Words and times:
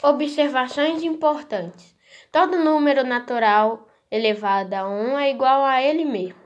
Observações 0.00 1.02
importantes: 1.02 1.92
todo 2.30 2.56
número 2.56 3.02
natural 3.02 3.88
elevado 4.08 4.74
a 4.74 4.88
1 4.88 5.18
é 5.18 5.30
igual 5.30 5.64
a 5.64 5.82
ele 5.82 6.04
mesmo. 6.04 6.38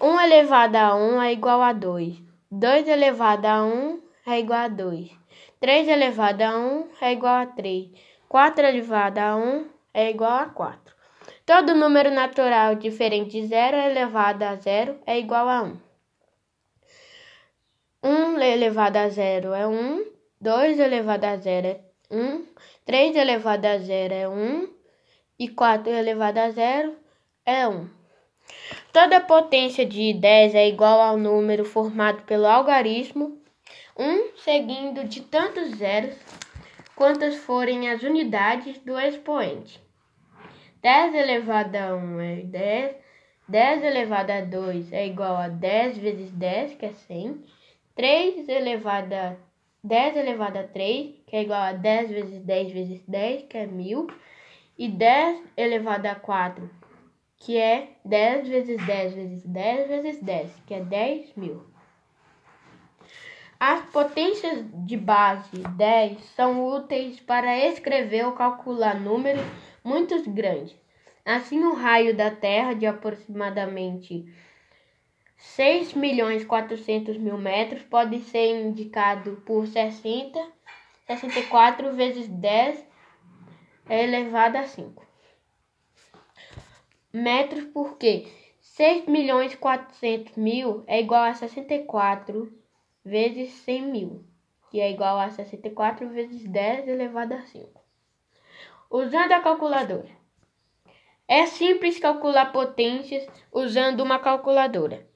1 0.00 0.20
elevado 0.20 0.76
a 0.76 0.94
1 0.94 1.22
é 1.22 1.32
igual 1.34 1.60
a 1.60 1.74
2. 1.74 2.16
2 2.50 2.88
elevado 2.88 3.44
a 3.44 3.62
1 3.62 4.00
é 4.26 4.38
igual 4.38 4.60
a 4.60 4.68
2. 4.68 5.10
3 5.60 5.88
elevado 5.88 6.42
a 6.42 6.58
1 6.58 6.88
é 7.02 7.12
igual 7.12 7.34
a 7.42 7.46
3. 7.46 7.90
4 8.26 8.66
elevado 8.66 9.18
a 9.18 9.36
1 9.36 9.66
é 9.92 10.08
igual 10.08 10.32
a 10.32 10.46
4. 10.46 10.94
Todo 11.44 11.74
número 11.74 12.10
natural 12.10 12.76
diferente 12.76 13.38
de 13.38 13.46
zero 13.48 13.76
elevado 13.76 14.44
a 14.44 14.54
zero 14.56 14.98
é 15.04 15.18
igual 15.18 15.46
a 15.46 15.62
1. 15.62 15.80
1 18.02 18.40
elevado 18.40 18.96
a 18.96 19.10
zero 19.10 19.52
é 19.52 19.66
1. 19.66 20.04
2 20.40 20.78
elevado 20.78 21.24
a 21.24 21.36
zero 21.36 21.66
é 21.66 21.87
1, 22.10 22.46
3 22.86 23.16
elevado 23.16 23.66
a 23.66 23.78
zero 23.78 24.14
é 24.14 24.26
1 24.26 24.68
e 25.38 25.48
4 25.48 25.92
elevado 25.92 26.38
a 26.38 26.50
zero 26.50 26.96
é 27.44 27.68
1. 27.68 27.86
Toda 28.92 29.20
potência 29.20 29.84
de 29.84 30.14
10 30.14 30.54
é 30.54 30.68
igual 30.68 31.00
ao 31.00 31.18
número 31.18 31.66
formado 31.66 32.22
pelo 32.22 32.46
algarismo 32.46 33.38
1 33.98 34.38
seguindo 34.38 35.04
de 35.04 35.20
tantos 35.20 35.76
zeros 35.76 36.16
quantas 36.96 37.34
forem 37.36 37.90
as 37.90 38.02
unidades 38.02 38.78
do 38.78 38.98
expoente. 38.98 39.78
10 40.80 41.14
elevado 41.14 41.76
a 41.76 41.94
1 41.94 42.20
é 42.20 42.36
10, 42.36 42.96
10 43.48 43.84
elevado 43.84 44.30
a 44.30 44.40
2 44.40 44.92
é 44.94 45.06
igual 45.06 45.36
a 45.36 45.48
10 45.48 45.98
vezes 45.98 46.30
10, 46.30 46.74
que 46.74 46.86
é 46.86 46.92
100, 46.92 47.44
3 47.94 48.48
elevado 48.48 49.12
a 49.12 49.36
10 49.88 50.16
elevado 50.16 50.58
a 50.58 50.64
3, 50.64 51.14
que 51.26 51.34
é 51.34 51.42
igual 51.42 51.62
a 51.62 51.72
10 51.72 52.10
vezes 52.10 52.42
10 52.42 52.72
vezes 52.72 53.02
10, 53.08 53.42
que 53.44 53.56
é 53.56 53.66
1000, 53.66 54.06
e 54.76 54.88
10 54.88 55.42
elevado 55.56 56.06
a 56.06 56.14
4, 56.14 56.70
que 57.38 57.56
é 57.56 57.94
10 58.04 58.48
vezes 58.48 58.86
10 58.86 59.14
vezes 59.14 59.42
10 59.46 59.88
vezes 59.88 60.22
10, 60.22 60.50
que 60.66 60.74
é 60.74 60.80
10 60.80 61.34
mil. 61.36 61.62
As 63.58 63.80
potências 63.86 64.64
de 64.86 64.96
base 64.96 65.58
10 65.76 66.22
são 66.36 66.64
úteis 66.68 67.18
para 67.18 67.58
escrever 67.58 68.26
ou 68.26 68.32
calcular 68.32 69.00
números 69.00 69.44
muito 69.82 70.22
grandes. 70.30 70.76
Assim, 71.24 71.64
o 71.64 71.74
raio 71.74 72.14
da 72.16 72.30
Terra 72.30 72.74
de 72.74 72.86
aproximadamente 72.86 74.32
6 75.38 75.94
milhões 75.94 76.44
400 76.44 77.16
mil 77.16 77.38
metros 77.38 77.82
pode 77.84 78.18
ser 78.20 78.60
indicado 78.60 79.40
por 79.46 79.66
60, 79.66 80.38
64 81.06 81.94
vezes 81.94 82.28
10 82.28 82.84
é 83.88 84.02
elevado 84.02 84.56
a 84.56 84.64
5 84.64 85.06
metros, 87.12 87.64
porque 87.66 88.26
6 88.60 89.06
milhões 89.06 89.54
400 89.54 90.36
mil 90.36 90.82
é 90.86 91.00
igual 91.00 91.24
a 91.24 91.34
64 91.34 92.52
vezes 93.04 93.52
100 93.62 93.82
mil, 93.82 94.24
que 94.70 94.80
é 94.80 94.90
igual 94.90 95.18
a 95.18 95.30
64 95.30 96.08
vezes 96.08 96.46
10 96.48 96.88
elevado 96.88 97.34
a 97.34 97.42
5. 97.42 97.80
Usando 98.90 99.32
a 99.32 99.40
calculadora. 99.40 100.18
É 101.26 101.46
simples 101.46 101.98
calcular 101.98 102.52
potências 102.52 103.26
usando 103.52 104.00
uma 104.00 104.18
calculadora. 104.18 105.06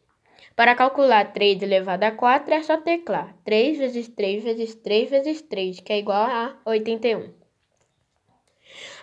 Para 0.55 0.75
calcular 0.75 1.33
3 1.33 1.63
elevado 1.63 2.05
a 2.05 2.11
4 2.11 2.55
é 2.55 2.63
só 2.63 2.77
teclar 2.77 3.35
3 3.45 3.79
vezes 3.79 4.09
3 4.09 4.45
vezes 4.45 4.75
3 4.75 5.11
vezes 5.11 5.43
3, 5.43 5.81
que 5.81 5.93
é 5.93 5.99
igual 5.99 6.27
a 6.27 6.57
81. 6.67 7.33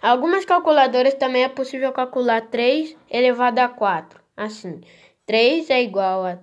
Algumas 0.02 0.46
calculadoras 0.46 1.14
também 1.16 1.44
é 1.44 1.50
possível 1.50 1.92
calcular 1.92 2.42
3 2.50 2.96
elevado 3.10 3.60
a 3.60 3.68
4. 3.68 4.22
Assim, 4.38 4.82
3 5.26 5.70
é 5.70 5.82
igual 5.82 6.26
a, 6.26 6.40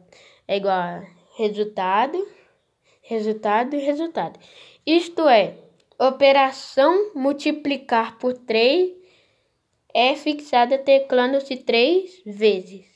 é 0.47 0.57
igual 0.57 0.75
a 0.75 1.05
resultado, 1.37 2.27
resultado 3.03 3.75
e 3.75 3.81
resultado. 3.81 4.39
Isto 4.85 5.29
é, 5.29 5.57
operação 5.99 7.13
multiplicar 7.15 8.19
por 8.19 8.35
3 8.35 8.93
é 9.95 10.15
fixada 10.15 10.79
teclando-se 10.79 11.57
3 11.57 12.23
vezes. 12.27 12.96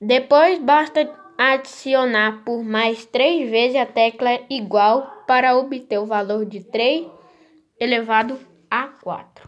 Depois 0.00 0.58
basta 0.58 1.10
adicionar 1.38 2.44
por 2.44 2.62
mais 2.62 3.06
três 3.06 3.50
vezes 3.50 3.76
a 3.76 3.86
tecla 3.86 4.40
igual 4.50 5.24
para 5.26 5.56
obter 5.56 5.98
o 5.98 6.04
valor 6.04 6.44
de 6.44 6.60
3 6.60 7.06
elevado 7.80 8.38
a 8.70 8.88
4. 8.88 9.44